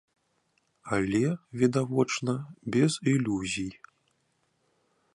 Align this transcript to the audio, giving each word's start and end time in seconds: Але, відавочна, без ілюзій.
Але, 0.97 1.21
відавочна, 1.61 2.33
без 2.73 2.91
ілюзій. 3.13 3.73